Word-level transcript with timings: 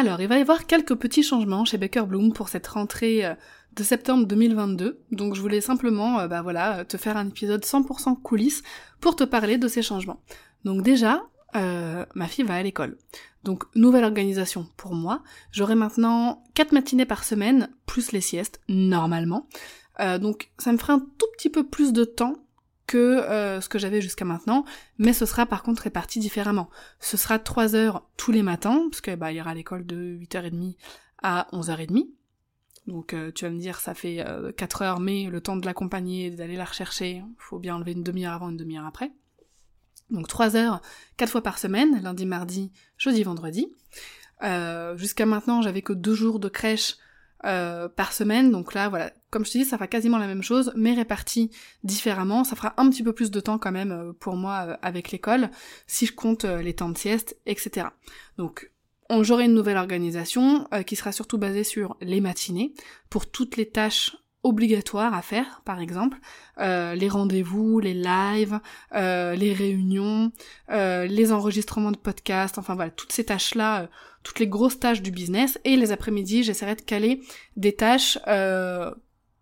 Alors, 0.00 0.20
il 0.20 0.28
va 0.28 0.38
y 0.38 0.40
avoir 0.40 0.64
quelques 0.66 0.94
petits 0.94 1.24
changements 1.24 1.64
chez 1.64 1.76
Baker 1.76 2.02
Bloom 2.02 2.32
pour 2.32 2.48
cette 2.48 2.68
rentrée 2.68 3.26
euh, 3.26 3.34
de 3.72 3.82
septembre 3.82 4.28
2022. 4.28 5.02
Donc, 5.10 5.34
je 5.34 5.40
voulais 5.40 5.60
simplement, 5.60 6.20
euh, 6.20 6.28
bah 6.28 6.40
voilà, 6.40 6.84
te 6.84 6.96
faire 6.96 7.16
un 7.16 7.26
épisode 7.26 7.64
100% 7.64 8.22
coulisses 8.22 8.62
pour 9.00 9.16
te 9.16 9.24
parler 9.24 9.58
de 9.58 9.66
ces 9.66 9.82
changements. 9.82 10.22
Donc 10.62 10.82
déjà, 10.82 11.24
euh, 11.56 12.06
ma 12.14 12.28
fille 12.28 12.44
va 12.44 12.54
à 12.54 12.62
l'école. 12.62 12.96
Donc, 13.42 13.64
nouvelle 13.74 14.04
organisation 14.04 14.68
pour 14.76 14.94
moi. 14.94 15.24
J'aurai 15.50 15.74
maintenant 15.74 16.44
4 16.54 16.70
matinées 16.70 17.04
par 17.04 17.24
semaine, 17.24 17.68
plus 17.84 18.12
les 18.12 18.20
siestes, 18.20 18.60
normalement. 18.68 19.48
donc, 20.20 20.52
ça 20.58 20.70
me 20.70 20.78
fera 20.78 20.92
un 20.92 21.00
tout 21.00 21.26
petit 21.36 21.50
peu 21.50 21.66
plus 21.66 21.92
de 21.92 22.04
temps 22.04 22.36
que 22.88 22.96
euh, 22.96 23.60
ce 23.60 23.68
que 23.68 23.78
j'avais 23.78 24.00
jusqu'à 24.00 24.24
maintenant, 24.24 24.64
mais 24.96 25.12
ce 25.12 25.26
sera 25.26 25.46
par 25.46 25.62
contre 25.62 25.82
réparti 25.82 26.18
différemment. 26.18 26.70
Ce 26.98 27.16
sera 27.16 27.38
3 27.38 27.76
heures 27.76 28.08
tous 28.16 28.32
les 28.32 28.42
matins, 28.42 28.88
parce 28.90 29.00
que 29.00 29.14
bah 29.14 29.30
il 29.30 29.36
y 29.36 29.40
aura 29.40 29.54
l'école 29.54 29.86
de 29.86 30.18
8h30 30.18 30.74
à 31.22 31.46
11h30. 31.52 32.08
Donc 32.86 33.12
euh, 33.12 33.30
tu 33.30 33.44
vas 33.44 33.50
me 33.50 33.60
dire 33.60 33.78
ça 33.78 33.94
fait 33.94 34.24
4 34.56 34.82
euh, 34.82 34.84
heures, 34.84 35.00
mais 35.00 35.24
le 35.24 35.40
temps 35.40 35.56
de 35.56 35.66
l'accompagner, 35.66 36.30
d'aller 36.30 36.56
la 36.56 36.64
rechercher, 36.64 37.22
faut 37.36 37.58
bien 37.58 37.76
enlever 37.76 37.92
une 37.92 38.02
demi-heure 38.02 38.32
avant, 38.32 38.48
une 38.48 38.56
demi-heure 38.56 38.86
après. 38.86 39.12
Donc 40.10 40.26
3 40.26 40.56
heures, 40.56 40.80
4 41.18 41.30
fois 41.30 41.42
par 41.42 41.58
semaine, 41.58 42.02
lundi, 42.02 42.24
mardi, 42.24 42.72
jeudi, 42.96 43.22
vendredi. 43.22 43.68
Jusqu'à 44.96 45.26
maintenant, 45.26 45.60
j'avais 45.60 45.82
que 45.82 45.92
2 45.92 46.14
jours 46.14 46.38
de 46.40 46.48
crèche 46.48 46.96
euh, 47.44 47.88
par 47.88 48.12
semaine. 48.12 48.50
Donc 48.50 48.74
là, 48.74 48.88
voilà, 48.88 49.12
comme 49.30 49.44
je 49.44 49.52
te 49.52 49.58
dis, 49.58 49.64
ça 49.64 49.76
fera 49.76 49.86
quasiment 49.86 50.18
la 50.18 50.26
même 50.26 50.42
chose, 50.42 50.72
mais 50.74 50.94
réparti 50.94 51.50
différemment. 51.84 52.42
Ça 52.44 52.56
fera 52.56 52.74
un 52.78 52.90
petit 52.90 53.02
peu 53.02 53.12
plus 53.12 53.30
de 53.30 53.40
temps 53.40 53.58
quand 53.58 53.72
même 53.72 53.92
euh, 53.92 54.12
pour 54.12 54.36
moi 54.36 54.66
euh, 54.66 54.76
avec 54.82 55.12
l'école, 55.12 55.50
si 55.86 56.06
je 56.06 56.12
compte 56.12 56.44
les 56.44 56.74
temps 56.74 56.88
de 56.88 56.98
sieste, 56.98 57.36
etc. 57.46 57.88
Donc 58.38 58.70
j'aurai 59.20 59.44
une 59.44 59.54
nouvelle 59.54 59.78
organisation 59.78 60.68
qui 60.86 60.94
sera 60.94 61.12
surtout 61.12 61.38
basée 61.38 61.64
sur 61.64 61.96
les 62.02 62.20
matinées 62.20 62.74
pour 63.08 63.30
toutes 63.30 63.56
les 63.56 63.66
tâches 63.66 64.16
obligatoires 64.42 65.14
à 65.14 65.22
faire, 65.22 65.62
par 65.64 65.80
exemple, 65.80 66.18
les 66.58 67.08
rendez-vous, 67.08 67.80
les 67.80 67.94
lives, 67.94 68.60
les 68.92 69.52
réunions, 69.52 70.32
les 70.68 71.32
enregistrements 71.32 71.92
de 71.92 71.96
podcasts, 71.96 72.58
enfin 72.58 72.74
voilà, 72.74 72.90
toutes 72.90 73.12
ces 73.12 73.24
tâches-là 73.24 73.88
toutes 74.22 74.40
les 74.40 74.48
grosses 74.48 74.78
tâches 74.78 75.02
du 75.02 75.10
business. 75.10 75.58
Et 75.64 75.76
les 75.76 75.92
après-midi 75.92 76.42
j'essaierai 76.42 76.74
de 76.74 76.82
caler 76.82 77.22
des 77.56 77.74
tâches 77.74 78.18
euh, 78.26 78.94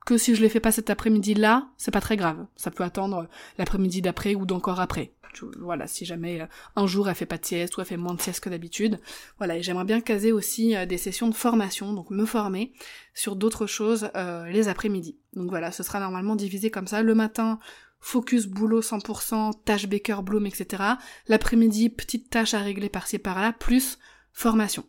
que 0.07 0.17
si 0.17 0.35
je 0.35 0.41
les 0.41 0.49
fais 0.49 0.61
pas 0.61 0.73
cet 0.73 0.89
après-midi 0.89 1.35
là, 1.35 1.69
c'est 1.77 1.91
pas 1.91 2.01
très 2.01 2.17
grave. 2.17 2.47
Ça 2.57 2.71
peut 2.71 2.85
attendre 2.85 3.29
l'après-midi 3.59 4.01
d'après 4.01 4.35
ou 4.35 4.47
d'encore 4.47 4.81
après. 4.81 5.13
Voilà, 5.59 5.87
si 5.87 6.07
jamais 6.07 6.41
euh, 6.41 6.47
un 6.77 6.87
jour 6.87 7.11
elle 7.11 7.15
fait 7.15 7.27
pas 7.27 7.37
de 7.37 7.45
sieste 7.45 7.77
ou 7.77 7.83
elle 7.83 7.87
fait 7.87 7.99
moins 7.99 8.15
de 8.15 8.23
sieste 8.23 8.41
que 8.41 8.49
d'habitude. 8.49 8.99
Voilà, 9.37 9.59
et 9.59 9.63
j'aimerais 9.63 9.85
bien 9.85 10.01
caser 10.01 10.33
aussi 10.33 10.75
euh, 10.75 10.87
des 10.87 10.97
sessions 10.97 11.29
de 11.29 11.35
formation, 11.35 11.93
donc 11.93 12.09
me 12.11 12.25
former 12.25 12.73
sur 13.13 13.37
d'autres 13.37 13.67
choses 13.67 14.11
les 14.49 14.69
après-midi. 14.69 15.19
Donc 15.35 15.51
voilà, 15.51 15.73
ce 15.73 15.83
sera 15.83 16.01
normalement 16.01 16.37
divisé 16.37 16.71
comme 16.71 16.87
ça. 16.87 17.03
Le 17.03 17.15
matin, 17.15 17.59
focus 18.01 18.47
boulot 18.47 18.83
100%, 18.83 19.65
tâche 19.65 19.89
Baker 19.89 20.19
Bloom, 20.23 20.47
etc. 20.47 20.83
L'après-midi, 21.27 21.91
petite 21.91 22.31
tâche 22.31 22.55
à 22.55 22.61
régler 22.61 22.89
par-ci 22.89 23.19
par-là, 23.19 23.53
plus 23.53 23.99
formation. 24.33 24.85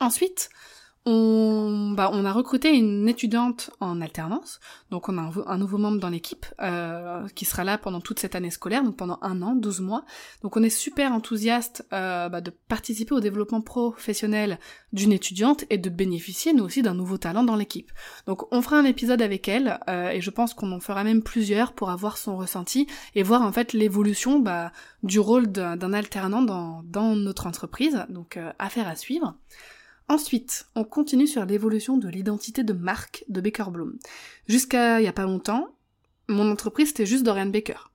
Ensuite, 0.00 0.48
on, 1.06 1.90
bah, 1.94 2.08
on 2.12 2.24
a 2.24 2.32
recruté 2.32 2.74
une 2.74 3.06
étudiante 3.08 3.70
en 3.80 4.00
alternance, 4.00 4.58
donc 4.90 5.10
on 5.10 5.18
a 5.18 5.30
un, 5.46 5.58
nouveau 5.58 5.76
membre 5.76 6.00
dans 6.00 6.08
l'équipe 6.08 6.46
euh, 6.62 7.28
qui 7.34 7.44
sera 7.44 7.62
là 7.62 7.76
pendant 7.76 8.00
toute 8.00 8.18
cette 8.20 8.34
année 8.34 8.50
scolaire, 8.50 8.82
donc 8.82 8.96
pendant 8.96 9.18
un 9.20 9.42
an, 9.42 9.54
12 9.54 9.80
mois. 9.80 10.04
Donc 10.42 10.56
on 10.56 10.62
est 10.62 10.70
super 10.70 11.12
enthousiaste 11.12 11.86
euh, 11.92 12.30
bah, 12.30 12.40
de 12.40 12.50
participer 12.50 13.14
au 13.14 13.20
développement 13.20 13.60
professionnel 13.60 14.58
d'une 14.94 15.12
étudiante 15.12 15.64
et 15.68 15.76
de 15.76 15.90
bénéficier 15.90 16.54
nous 16.54 16.64
aussi 16.64 16.80
d'un 16.80 16.94
nouveau 16.94 17.18
talent 17.18 17.44
dans 17.44 17.56
l'équipe. 17.56 17.92
Donc 18.26 18.50
on 18.50 18.62
fera 18.62 18.78
un 18.78 18.84
épisode 18.84 19.20
avec 19.20 19.46
elle 19.46 19.80
euh, 19.88 20.08
et 20.08 20.22
je 20.22 20.30
pense 20.30 20.54
qu'on 20.54 20.72
en 20.72 20.80
fera 20.80 21.04
même 21.04 21.22
plusieurs 21.22 21.74
pour 21.74 21.90
avoir 21.90 22.16
son 22.16 22.38
ressenti 22.38 22.86
et 23.14 23.22
voir 23.22 23.42
en 23.42 23.52
fait 23.52 23.74
l'évolution 23.74 24.38
bah, 24.38 24.72
du 25.02 25.20
rôle 25.20 25.48
d'un 25.48 25.92
alternant 25.92 26.40
dans, 26.40 26.82
dans 26.84 27.14
notre 27.14 27.46
entreprise, 27.46 28.06
donc 28.08 28.38
affaire 28.58 28.88
à 28.88 28.96
suivre. 28.96 29.34
Ensuite, 30.08 30.66
on 30.74 30.84
continue 30.84 31.26
sur 31.26 31.44
l'évolution 31.44 31.96
de 31.96 32.08
l'identité 32.08 32.62
de 32.62 32.72
marque 32.72 33.24
de 33.28 33.40
Baker 33.40 33.70
Bloom. 33.70 33.98
Jusqu'à 34.46 35.00
il 35.00 35.04
y 35.04 35.08
a 35.08 35.12
pas 35.12 35.24
longtemps, 35.24 35.68
mon 36.28 36.50
entreprise 36.50 36.88
c'était 36.88 37.06
juste 37.06 37.24
Dorian 37.24 37.46
Baker. 37.46 37.90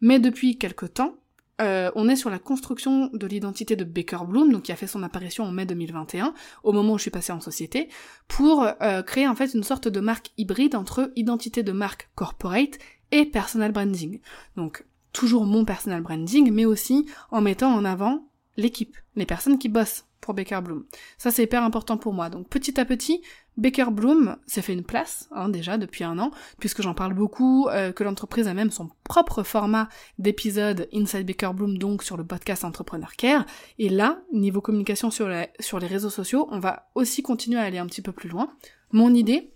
Mais 0.00 0.18
depuis 0.18 0.58
quelque 0.58 0.86
temps, 0.86 1.14
euh, 1.60 1.90
on 1.94 2.08
est 2.08 2.16
sur 2.16 2.30
la 2.30 2.38
construction 2.40 3.08
de 3.12 3.26
l'identité 3.26 3.76
de 3.76 3.84
Baker 3.84 4.24
Bloom, 4.26 4.50
donc 4.52 4.62
qui 4.62 4.72
a 4.72 4.76
fait 4.76 4.88
son 4.88 5.02
apparition 5.02 5.44
en 5.44 5.52
mai 5.52 5.66
2021, 5.66 6.34
au 6.64 6.72
moment 6.72 6.94
où 6.94 6.98
je 6.98 7.02
suis 7.02 7.10
passée 7.10 7.32
en 7.32 7.40
société, 7.40 7.88
pour 8.26 8.66
euh, 8.82 9.02
créer 9.02 9.28
en 9.28 9.36
fait 9.36 9.54
une 9.54 9.62
sorte 9.62 9.86
de 9.86 10.00
marque 10.00 10.30
hybride 10.36 10.74
entre 10.74 11.12
identité 11.14 11.62
de 11.62 11.72
marque 11.72 12.10
corporate 12.16 12.78
et 13.12 13.24
personal 13.26 13.70
branding. 13.70 14.20
Donc 14.56 14.84
toujours 15.12 15.46
mon 15.46 15.64
personal 15.64 16.02
branding, 16.02 16.50
mais 16.50 16.64
aussi 16.64 17.06
en 17.30 17.40
mettant 17.40 17.72
en 17.72 17.84
avant 17.84 18.26
l'équipe, 18.56 18.96
les 19.14 19.26
personnes 19.26 19.58
qui 19.58 19.68
bossent 19.68 20.06
pour 20.24 20.32
Baker 20.32 20.60
Bloom. 20.64 20.84
Ça 21.18 21.30
c'est 21.30 21.42
hyper 21.42 21.62
important 21.62 21.98
pour 21.98 22.14
moi. 22.14 22.30
Donc 22.30 22.48
petit 22.48 22.80
à 22.80 22.86
petit, 22.86 23.20
Baker 23.58 23.90
Bloom 23.92 24.36
s'est 24.46 24.62
fait 24.62 24.72
une 24.72 24.82
place 24.82 25.28
hein, 25.32 25.50
déjà 25.50 25.76
depuis 25.76 26.02
un 26.02 26.18
an, 26.18 26.30
puisque 26.58 26.80
j'en 26.80 26.94
parle 26.94 27.12
beaucoup, 27.12 27.68
euh, 27.68 27.92
que 27.92 28.02
l'entreprise 28.02 28.48
a 28.48 28.54
même 28.54 28.70
son 28.70 28.88
propre 29.04 29.42
format 29.42 29.90
d'épisode 30.18 30.88
Inside 30.94 31.26
Baker 31.26 31.50
Bloom, 31.54 31.76
donc 31.76 32.02
sur 32.02 32.16
le 32.16 32.24
podcast 32.24 32.64
Entrepreneur 32.64 33.12
Care. 33.16 33.44
Et 33.78 33.90
là, 33.90 34.22
niveau 34.32 34.62
communication 34.62 35.10
sur 35.10 35.28
les, 35.28 35.86
réseaux 35.86 36.10
sociaux, 36.10 36.48
on 36.50 36.58
va 36.58 36.88
aussi 36.94 37.22
continuer 37.22 37.60
à 37.60 37.64
aller 37.64 37.78
un 37.78 37.86
petit 37.86 38.02
peu 38.02 38.12
plus 38.12 38.30
loin. 38.30 38.50
Mon 38.92 39.12
idée, 39.12 39.52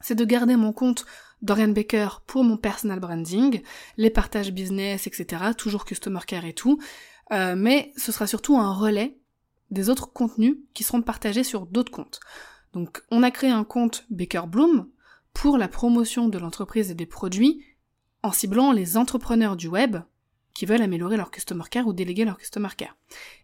c'est 0.00 0.16
de 0.16 0.24
garder 0.24 0.56
mon 0.56 0.72
compte 0.72 1.06
Dorian 1.42 1.68
Baker 1.68 2.08
pour 2.26 2.42
mon 2.42 2.56
personal 2.56 2.98
branding, 2.98 3.62
les 3.96 4.10
partages 4.10 4.52
business, 4.52 5.06
etc., 5.06 5.44
toujours 5.56 5.84
customer 5.84 6.20
care 6.26 6.44
et 6.44 6.54
tout, 6.54 6.80
euh, 7.32 7.54
mais 7.56 7.92
ce 7.96 8.10
sera 8.10 8.26
surtout 8.26 8.58
un 8.58 8.72
relais 8.72 9.21
des 9.72 9.88
autres 9.88 10.12
contenus 10.12 10.58
qui 10.74 10.84
seront 10.84 11.02
partagés 11.02 11.44
sur 11.44 11.66
d'autres 11.66 11.90
comptes. 11.90 12.20
Donc 12.72 13.02
on 13.10 13.22
a 13.22 13.30
créé 13.30 13.50
un 13.50 13.64
compte 13.64 14.04
Baker 14.10 14.44
Bloom 14.46 14.88
pour 15.34 15.58
la 15.58 15.68
promotion 15.68 16.28
de 16.28 16.38
l'entreprise 16.38 16.90
et 16.90 16.94
des 16.94 17.06
produits 17.06 17.64
en 18.22 18.32
ciblant 18.32 18.72
les 18.72 18.96
entrepreneurs 18.96 19.56
du 19.56 19.66
web 19.68 19.96
qui 20.54 20.66
veulent 20.66 20.82
améliorer 20.82 21.16
leur 21.16 21.30
customer 21.30 21.64
care 21.70 21.86
ou 21.86 21.94
déléguer 21.94 22.26
leur 22.26 22.38
customer 22.38 22.68
care. 22.76 22.94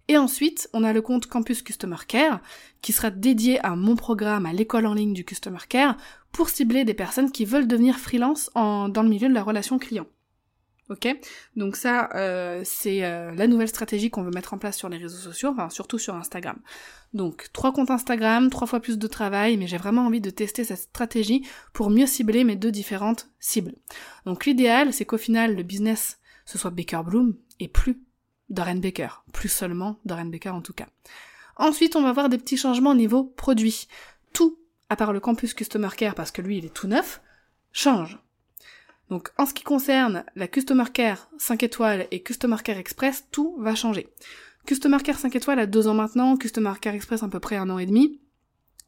Et 0.09 0.19
ensuite, 0.19 0.69
on 0.75 0.85
a 0.85 0.93
le 0.93 1.01
compte 1.01 1.27
Campus 1.27 1.63
Customer 1.63 1.97
Care 2.07 2.41
qui 2.83 2.93
sera 2.93 3.11
dédié 3.11 3.65
à 3.65 3.77
mon 3.77 3.97
programme, 3.97 4.45
à 4.45 4.53
l'école 4.53 4.87
en 4.87 4.95
ligne 4.95 5.15
du 5.15 5.25
customer 5.25 5.59
care 5.69 5.97
pour 6.33 6.51
cibler 6.51 6.85
des 6.85 6.95
personnes 6.95 7.33
qui 7.33 7.47
veulent 7.47 7.67
devenir 7.67 7.99
freelance 7.99 8.51
dans 8.55 9.03
le 9.03 9.09
milieu 9.09 9.29
de 9.29 9.35
la 9.35 9.43
relation 9.43 9.79
client. 9.79 10.07
Ok 10.91 11.07
Donc 11.57 11.77
ça, 11.77 12.09
euh, 12.15 12.63
c'est 12.65 13.05
euh, 13.05 13.35
la 13.35 13.47
nouvelle 13.47 13.69
stratégie 13.69 14.09
qu'on 14.11 14.23
veut 14.23 14.31
mettre 14.31 14.55
en 14.55 14.59
place 14.59 14.77
sur 14.77 14.89
les 14.89 14.97
réseaux 14.97 15.19
sociaux, 15.19 15.51
enfin 15.51 15.69
surtout 15.69 15.99
sur 15.99 16.15
Instagram. 16.15 16.59
Donc 17.13 17.49
trois 17.53 17.73
comptes 17.73 17.91
Instagram, 17.91 18.49
trois 18.49 18.67
fois 18.67 18.81
plus 18.81 18.99
de 18.99 19.07
travail, 19.07 19.59
mais 19.59 19.67
j'ai 19.67 19.77
vraiment 19.77 20.07
envie 20.07 20.23
de 20.23 20.31
tester 20.31 20.65
cette 20.65 20.79
stratégie 20.79 21.47
pour 21.75 21.91
mieux 21.91 22.07
cibler 22.07 22.45
mes 22.45 22.57
deux 22.57 22.71
différentes 22.71 23.29
cibles. 23.39 23.75
Donc 24.25 24.47
l'idéal, 24.47 24.93
c'est 24.95 25.05
qu'au 25.05 25.19
final, 25.19 25.57
le 25.57 25.63
business, 25.63 26.19
ce 26.47 26.57
soit 26.57 26.71
Baker 26.71 27.03
Bloom 27.05 27.37
et 27.61 27.69
plus 27.69 28.01
Dorian 28.49 28.77
Baker. 28.77 29.09
Plus 29.33 29.51
seulement 29.51 30.01
Dorian 30.07 30.27
Baker 30.27 30.51
en 30.51 30.63
tout 30.63 30.73
cas. 30.73 30.87
Ensuite, 31.57 31.97
on 31.97 32.03
va 32.03 32.13
voir 32.13 32.29
des 32.29 32.39
petits 32.39 32.57
changements 32.57 32.93
au 32.93 32.95
niveau 32.95 33.25
produit. 33.25 33.89
Tout, 34.33 34.59
à 34.89 34.97
part 34.97 35.13
le 35.13 35.21
campus 35.21 35.55
Customer 35.55 35.89
Care, 35.97 36.15
parce 36.15 36.31
que 36.31 36.41
lui, 36.41 36.59
il 36.59 36.65
est 36.65 36.75
tout 36.75 36.87
neuf, 36.87 37.21
change. 37.73 38.19
Donc 39.11 39.31
en 39.39 39.47
ce 39.47 39.55
qui 39.55 39.65
concerne 39.65 40.25
la 40.37 40.49
Customer 40.49 40.85
Care 40.93 41.29
5 41.39 41.63
étoiles 41.63 42.07
et 42.11 42.23
Customer 42.23 42.57
Care 42.63 42.79
Express, 42.79 43.25
tout 43.31 43.57
va 43.59 43.75
changer. 43.75 44.09
Customer 44.67 44.99
Care 45.03 45.19
5 45.19 45.35
étoiles 45.35 45.59
a 45.59 45.67
deux 45.67 45.89
ans 45.89 45.95
maintenant, 45.95 46.37
Customer 46.37 46.73
Care 46.81 46.95
Express 46.95 47.23
à 47.23 47.29
peu 47.29 47.41
près 47.41 47.57
un 47.57 47.71
an 47.71 47.79
et 47.79 47.87
demi. 47.87 48.21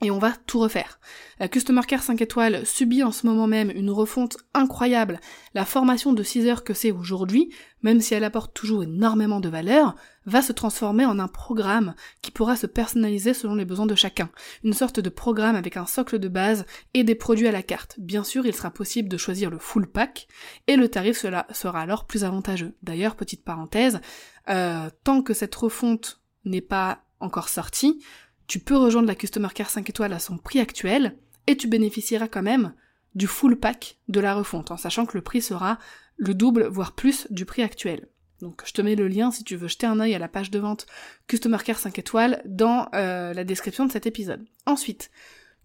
Et 0.03 0.11
on 0.11 0.19
va 0.19 0.33
tout 0.47 0.59
refaire. 0.59 0.99
La 1.39 1.49
Customer 1.49 1.83
Care 1.87 2.03
5 2.03 2.21
étoiles 2.23 2.65
subit 2.67 3.03
en 3.03 3.13
ce 3.13 3.27
moment 3.27 3.47
même 3.47 3.71
une 3.71 3.91
refonte 3.91 4.39
incroyable. 4.55 5.21
La 5.55 5.65
formation 5.65 6.13
de 6.13 6.23
6 6.23 6.47
heures 6.47 6.65
que 6.65 6.75
c'est 6.75 6.91
aujourd'hui, 6.91 7.53
même 7.83 8.01
si 8.01 8.15
elle 8.15 8.25
apporte 8.25 8.55
toujours 8.55 8.83
énormément 8.83 9.41
de 9.41 9.49
valeur, 9.49 9.95
va 10.27 10.43
se 10.43 10.53
transformer 10.53 11.05
en 11.05 11.19
un 11.19 11.29
programme 11.29 11.95
qui 12.23 12.31
pourra 12.31 12.57
se 12.57 12.67
personnaliser 12.67 13.35
selon 13.35 13.55
les 13.55 13.65
besoins 13.65 13.87
de 13.87 13.95
chacun. 13.95 14.31
Une 14.65 14.73
sorte 14.73 15.01
de 15.01 15.09
programme 15.09 15.57
avec 15.57 15.77
un 15.77 15.87
socle 15.87 16.19
de 16.19 16.29
base 16.29 16.65
et 16.95 17.05
des 17.05 17.15
produits 17.15 17.49
à 17.49 17.53
la 17.53 17.63
carte. 17.63 17.97
Bien 17.99 18.25
sûr, 18.25 18.47
il 18.47 18.55
sera 18.55 18.71
possible 18.71 19.09
de 19.09 19.17
choisir 19.17 19.51
le 19.51 19.59
full 19.59 19.87
pack 19.87 20.29
et 20.67 20.77
le 20.77 20.89
tarif 20.89 21.19
sera 21.19 21.81
alors 21.81 22.07
plus 22.07 22.25
avantageux. 22.25 22.75
D'ailleurs, 22.83 23.17
petite 23.17 23.45
parenthèse, 23.45 24.01
euh, 24.49 24.89
tant 25.05 25.23
que 25.23 25.35
cette 25.35 25.55
refonte 25.55 26.21
n'est 26.45 26.61
pas 26.61 27.03
encore 27.21 27.51
sortie, 27.51 28.03
tu 28.51 28.59
peux 28.59 28.77
rejoindre 28.77 29.07
la 29.07 29.15
Customer 29.15 29.47
Care 29.55 29.71
5 29.71 29.89
étoiles 29.89 30.13
à 30.13 30.19
son 30.19 30.37
prix 30.37 30.59
actuel 30.59 31.17
et 31.47 31.57
tu 31.57 31.69
bénéficieras 31.69 32.27
quand 32.27 32.43
même 32.43 32.75
du 33.15 33.29
full 33.29 33.55
pack 33.55 33.99
de 34.09 34.19
la 34.19 34.35
refonte, 34.35 34.73
en 34.73 34.77
sachant 34.77 35.07
que 35.07 35.17
le 35.17 35.23
prix 35.23 35.41
sera 35.41 35.79
le 36.17 36.35
double, 36.35 36.67
voire 36.67 36.97
plus 36.97 37.29
du 37.31 37.45
prix 37.45 37.63
actuel. 37.63 38.09
Donc 38.41 38.63
je 38.67 38.73
te 38.73 38.83
mets 38.83 38.97
le 38.97 39.07
lien 39.07 39.31
si 39.31 39.45
tu 39.45 39.55
veux 39.55 39.69
jeter 39.69 39.87
un 39.87 40.01
œil 40.01 40.17
à 40.17 40.19
la 40.19 40.27
page 40.27 40.51
de 40.51 40.59
vente 40.59 40.89
Customer 41.29 41.59
Care 41.65 41.79
5 41.79 41.97
étoiles 42.01 42.43
dans 42.45 42.89
euh, 42.93 43.33
la 43.35 43.45
description 43.45 43.87
de 43.87 43.93
cet 43.93 44.07
épisode. 44.07 44.45
Ensuite, 44.67 45.13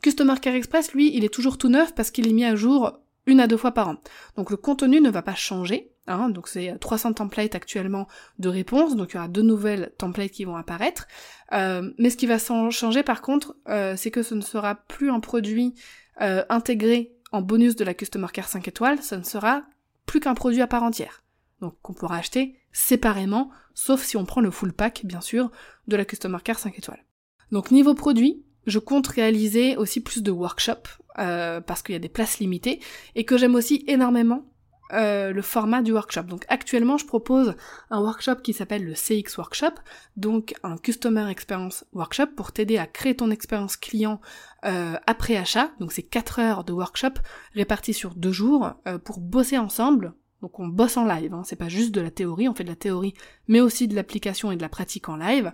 Customer 0.03 0.35
Care 0.39 0.53
Express, 0.53 0.93
lui, 0.93 1.11
il 1.17 1.25
est 1.25 1.33
toujours 1.33 1.57
tout 1.57 1.69
neuf 1.69 1.95
parce 1.95 2.11
qu'il 2.11 2.27
est 2.27 2.33
mis 2.33 2.45
à 2.45 2.55
jour 2.55 2.99
une 3.25 3.39
à 3.39 3.47
deux 3.47 3.57
fois 3.57 3.71
par 3.71 3.89
an. 3.89 3.95
Donc 4.37 4.51
le 4.51 4.57
contenu 4.57 5.01
ne 5.01 5.09
va 5.09 5.23
pas 5.23 5.33
changer, 5.33 5.91
hein, 6.07 6.29
donc 6.29 6.47
c'est 6.47 6.77
300 6.79 7.13
templates 7.13 7.55
actuellement 7.55 8.07
de 8.39 8.49
réponses, 8.49 8.95
donc 8.95 9.11
il 9.11 9.15
y 9.15 9.17
aura 9.17 9.27
deux 9.27 9.41
nouvelles 9.41 9.93
templates 9.97 10.31
qui 10.31 10.45
vont 10.45 10.55
apparaître. 10.55 11.07
Euh, 11.53 11.91
mais 11.97 12.09
ce 12.09 12.17
qui 12.17 12.27
va 12.27 12.37
changer 12.39 13.03
par 13.03 13.21
contre, 13.21 13.55
euh, 13.67 13.95
c'est 13.97 14.11
que 14.11 14.23
ce 14.23 14.35
ne 14.35 14.41
sera 14.41 14.75
plus 14.75 15.11
un 15.11 15.19
produit 15.19 15.73
euh, 16.21 16.43
intégré 16.49 17.13
en 17.31 17.41
bonus 17.41 17.75
de 17.75 17.83
la 17.83 17.93
Customer 17.93 18.27
Care 18.31 18.47
5 18.47 18.67
étoiles, 18.67 19.01
ce 19.01 19.15
ne 19.15 19.23
sera 19.23 19.63
plus 20.05 20.19
qu'un 20.19 20.35
produit 20.35 20.61
à 20.61 20.67
part 20.67 20.83
entière. 20.83 21.23
Donc 21.61 21.75
qu'on 21.81 21.93
pourra 21.93 22.17
acheter 22.17 22.55
séparément, 22.71 23.49
sauf 23.73 24.03
si 24.03 24.17
on 24.17 24.25
prend 24.25 24.41
le 24.41 24.51
full 24.51 24.73
pack, 24.73 25.01
bien 25.05 25.21
sûr, 25.21 25.51
de 25.87 25.95
la 25.95 26.05
Customer 26.05 26.37
Care 26.43 26.59
5 26.59 26.77
étoiles. 26.77 27.03
Donc 27.51 27.71
niveau 27.71 27.93
produit, 27.93 28.43
je 28.67 28.79
compte 28.79 29.07
réaliser 29.07 29.77
aussi 29.77 30.01
plus 30.01 30.23
de 30.23 30.31
workshops, 30.31 30.99
euh, 31.19 31.61
parce 31.61 31.81
qu'il 31.81 31.93
y 31.93 31.95
a 31.95 31.99
des 31.99 32.09
places 32.09 32.39
limitées, 32.39 32.79
et 33.15 33.25
que 33.25 33.37
j'aime 33.37 33.55
aussi 33.55 33.83
énormément 33.87 34.45
euh, 34.93 35.31
le 35.33 35.41
format 35.41 35.81
du 35.81 35.91
workshop. 35.91 36.23
Donc 36.23 36.45
actuellement, 36.47 36.97
je 36.97 37.07
propose 37.07 37.55
un 37.89 37.99
workshop 38.01 38.35
qui 38.43 38.53
s'appelle 38.53 38.85
le 38.85 38.93
CX 38.93 39.35
Workshop, 39.37 39.73
donc 40.15 40.53
un 40.61 40.77
Customer 40.77 41.27
Experience 41.27 41.85
Workshop 41.93 42.27
pour 42.35 42.51
t'aider 42.51 42.77
à 42.77 42.85
créer 42.85 43.15
ton 43.15 43.31
expérience 43.31 43.77
client 43.77 44.21
euh, 44.63 44.95
après 45.07 45.37
achat. 45.37 45.71
Donc 45.79 45.91
c'est 45.91 46.03
4 46.03 46.39
heures 46.39 46.63
de 46.63 46.71
workshop 46.71 47.13
réparties 47.55 47.95
sur 47.95 48.13
deux 48.13 48.31
jours 48.31 48.73
euh, 48.87 48.99
pour 48.99 49.19
bosser 49.19 49.57
ensemble. 49.57 50.13
Donc 50.41 50.59
on 50.59 50.67
bosse 50.67 50.97
en 50.97 51.05
live, 51.05 51.33
hein. 51.33 51.41
c'est 51.43 51.55
pas 51.55 51.69
juste 51.69 51.95
de 51.95 52.01
la 52.01 52.11
théorie, 52.11 52.47
on 52.47 52.53
fait 52.53 52.63
de 52.63 52.69
la 52.69 52.75
théorie, 52.75 53.15
mais 53.47 53.61
aussi 53.61 53.87
de 53.87 53.95
l'application 53.95 54.51
et 54.51 54.55
de 54.55 54.61
la 54.61 54.69
pratique 54.69 55.09
en 55.09 55.15
live. 55.15 55.51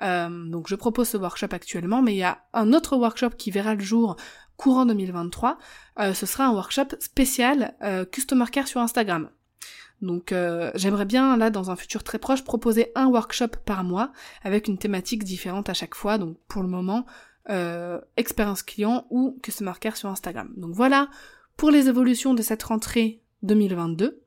donc 0.00 0.68
je 0.68 0.74
propose 0.74 1.08
ce 1.08 1.16
workshop 1.16 1.48
actuellement, 1.52 2.02
mais 2.02 2.12
il 2.12 2.18
y 2.18 2.24
a 2.24 2.44
un 2.52 2.74
autre 2.74 2.96
workshop 2.96 3.30
qui 3.38 3.50
verra 3.50 3.74
le 3.74 3.80
jour 3.80 4.16
courant 4.56 4.86
2023, 4.86 5.58
euh, 6.00 6.14
ce 6.14 6.26
sera 6.26 6.46
un 6.46 6.52
workshop 6.52 6.96
spécial 7.00 7.74
euh, 7.82 8.04
Customer 8.04 8.46
Care 8.50 8.68
sur 8.68 8.80
Instagram. 8.80 9.30
Donc 10.00 10.32
euh, 10.32 10.70
j'aimerais 10.74 11.04
bien 11.04 11.36
là 11.36 11.50
dans 11.50 11.70
un 11.70 11.76
futur 11.76 12.02
très 12.02 12.18
proche 12.18 12.44
proposer 12.44 12.92
un 12.94 13.06
workshop 13.06 13.48
par 13.64 13.84
mois 13.84 14.12
avec 14.42 14.68
une 14.68 14.76
thématique 14.76 15.24
différente 15.24 15.68
à 15.68 15.74
chaque 15.74 15.94
fois. 15.94 16.18
Donc 16.18 16.36
pour 16.48 16.62
le 16.62 16.68
moment, 16.68 17.06
expérience 18.16 18.62
client 18.62 19.06
ou 19.10 19.38
Customer 19.42 19.74
Care 19.78 19.96
sur 19.96 20.08
Instagram. 20.08 20.50
Donc 20.56 20.74
voilà 20.74 21.08
pour 21.56 21.70
les 21.70 21.88
évolutions 21.88 22.32
de 22.32 22.42
cette 22.42 22.62
rentrée 22.62 23.22
2022. 23.42 24.22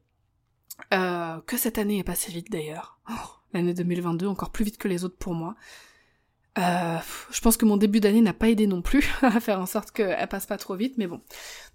que 0.91 1.57
cette 1.57 1.77
année 1.79 1.99
est 1.99 2.03
passée 2.03 2.31
vite 2.31 2.51
d'ailleurs. 2.51 2.99
Oh, 3.09 3.27
l'année 3.53 3.73
2022 3.73 4.27
encore 4.27 4.51
plus 4.51 4.65
vite 4.65 4.77
que 4.77 4.87
les 4.87 5.03
autres 5.03 5.17
pour 5.17 5.33
moi. 5.33 5.55
Euh, 6.57 6.97
je 7.31 7.41
pense 7.41 7.57
que 7.57 7.65
mon 7.65 7.77
début 7.77 7.99
d'année 7.99 8.21
n'a 8.21 8.33
pas 8.33 8.49
aidé 8.49 8.67
non 8.67 8.81
plus 8.81 9.09
à 9.21 9.39
faire 9.39 9.59
en 9.59 9.65
sorte 9.65 9.91
qu'elle 9.91 10.27
passe 10.27 10.45
pas 10.45 10.57
trop 10.57 10.75
vite, 10.75 10.95
mais 10.97 11.07
bon. 11.07 11.21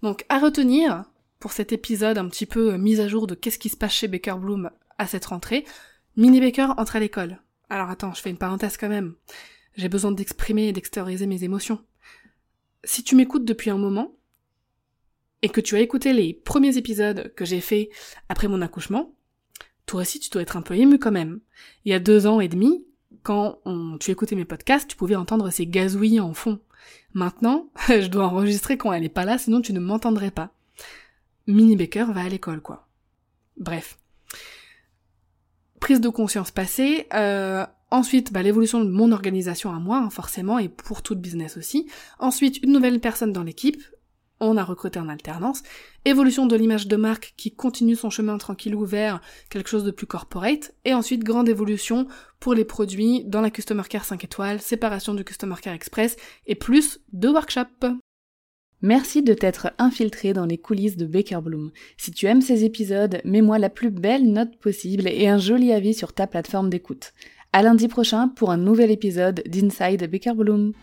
Donc 0.01 0.25
à 0.29 0.39
retenir 0.39 1.05
pour 1.39 1.51
cet 1.51 1.71
épisode 1.71 2.17
un 2.17 2.27
petit 2.27 2.45
peu 2.45 2.73
euh, 2.73 2.77
mise 2.77 2.99
à 2.99 3.07
jour 3.07 3.27
de 3.27 3.35
qu'est-ce 3.35 3.59
qui 3.59 3.69
se 3.69 3.77
passe 3.77 3.93
chez 3.93 4.07
Baker 4.07 4.35
Bloom 4.39 4.69
à 4.97 5.07
cette 5.07 5.25
rentrée, 5.25 5.65
Mini 6.15 6.39
Baker 6.39 6.73
entre 6.77 6.97
à 6.97 6.99
l'école. 6.99 7.41
Alors 7.69 7.89
attends, 7.89 8.13
je 8.13 8.21
fais 8.21 8.29
une 8.29 8.37
parenthèse 8.37 8.77
quand 8.77 8.89
même. 8.89 9.15
J'ai 9.75 9.89
besoin 9.89 10.11
d'exprimer 10.11 10.67
et 10.67 10.73
d'extérioriser 10.73 11.25
mes 11.25 11.43
émotions. 11.43 11.83
Si 12.83 13.03
tu 13.03 13.15
m'écoutes 13.15 13.45
depuis 13.45 13.69
un 13.69 13.77
moment, 13.77 14.15
et 15.43 15.49
que 15.49 15.61
tu 15.61 15.75
as 15.75 15.81
écouté 15.81 16.13
les 16.13 16.33
premiers 16.33 16.77
épisodes 16.77 17.33
que 17.35 17.45
j'ai 17.45 17.59
faits 17.61 17.89
après 18.29 18.47
mon 18.47 18.61
accouchement, 18.61 19.13
toi 19.85 20.01
aussi 20.01 20.19
tu 20.19 20.29
dois 20.29 20.41
être 20.41 20.57
un 20.57 20.61
peu 20.61 20.75
ému 20.75 20.97
quand 20.97 21.11
même. 21.11 21.41
Il 21.83 21.91
y 21.91 21.93
a 21.93 21.99
deux 21.99 22.25
ans 22.25 22.39
et 22.39 22.47
demi, 22.47 22.85
quand 23.23 23.59
tu 23.99 24.11
écoutais 24.11 24.35
mes 24.35 24.45
podcasts, 24.45 24.89
tu 24.89 24.97
pouvais 24.97 25.15
entendre 25.15 25.49
ces 25.49 25.65
gazouillis 25.65 26.19
en 26.19 26.33
fond. 26.33 26.59
Maintenant, 27.13 27.69
je 27.87 28.07
dois 28.07 28.25
enregistrer 28.25 28.77
quand 28.77 28.91
elle 28.93 29.03
est 29.03 29.09
pas 29.09 29.25
là, 29.25 29.37
sinon 29.37 29.61
tu 29.61 29.73
ne 29.73 29.79
m'entendrais 29.79 30.31
pas. 30.31 30.51
Mini 31.47 31.75
Baker 31.75 32.05
va 32.11 32.21
à 32.21 32.29
l'école, 32.29 32.61
quoi. 32.61 32.87
Bref. 33.57 33.97
Prise 35.79 35.99
de 35.99 36.09
conscience 36.09 36.51
passée. 36.51 37.07
Euh, 37.13 37.65
ensuite, 37.91 38.31
bah, 38.31 38.41
l'évolution 38.41 38.83
de 38.83 38.89
mon 38.89 39.11
organisation 39.11 39.71
à 39.73 39.79
moi, 39.79 39.97
hein, 39.97 40.09
forcément, 40.09 40.59
et 40.59 40.69
pour 40.69 41.01
tout 41.01 41.15
business 41.15 41.57
aussi. 41.57 41.89
Ensuite, 42.19 42.63
une 42.63 42.71
nouvelle 42.71 42.99
personne 42.99 43.33
dans 43.33 43.43
l'équipe 43.43 43.81
on 44.43 44.57
a 44.57 44.63
recruté 44.63 44.99
en 44.99 45.09
alternance, 45.09 45.63
évolution 46.05 46.45
de 46.45 46.55
l'image 46.55 46.87
de 46.87 46.95
marque 46.95 47.33
qui 47.37 47.55
continue 47.55 47.95
son 47.95 48.09
chemin 48.09 48.37
tranquillou 48.37 48.85
vers 48.85 49.21
quelque 49.49 49.69
chose 49.69 49.83
de 49.83 49.91
plus 49.91 50.07
corporate, 50.07 50.73
et 50.85 50.93
ensuite 50.93 51.23
grande 51.23 51.49
évolution 51.49 52.07
pour 52.39 52.53
les 52.53 52.65
produits 52.65 53.23
dans 53.25 53.41
la 53.41 53.49
Customer 53.49 53.83
Care 53.89 54.05
5 54.05 54.23
étoiles, 54.23 54.61
séparation 54.61 55.13
du 55.13 55.23
Customer 55.23 55.55
Care 55.61 55.73
Express, 55.73 56.15
et 56.45 56.55
plus 56.55 56.99
de 57.11 57.29
workshops. 57.29 57.97
Merci 58.81 59.23
de 59.23 59.33
t'être 59.33 59.71
infiltré 59.77 60.33
dans 60.33 60.45
les 60.45 60.57
coulisses 60.57 60.97
de 60.97 61.05
Baker 61.05 61.39
Bloom. 61.41 61.71
Si 61.95 62.11
tu 62.11 62.25
aimes 62.25 62.41
ces 62.41 62.65
épisodes, 62.65 63.21
mets-moi 63.23 63.57
la 63.57 63.69
plus 63.69 63.91
belle 63.91 64.29
note 64.29 64.57
possible 64.57 65.07
et 65.07 65.29
un 65.29 65.37
joli 65.37 65.71
avis 65.71 65.93
sur 65.93 66.11
ta 66.11 66.27
plateforme 66.27 66.69
d'écoute. 66.69 67.13
À 67.53 67.63
lundi 67.63 67.87
prochain 67.87 68.27
pour 68.27 68.51
un 68.51 68.57
nouvel 68.57 68.91
épisode 68.91 69.41
d'Inside 69.47 70.11
Baker 70.11 70.33
Bloom. 70.33 70.73